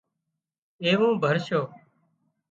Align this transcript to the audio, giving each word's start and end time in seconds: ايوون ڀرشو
ايوون 0.83 1.11
ڀرشو 1.21 1.61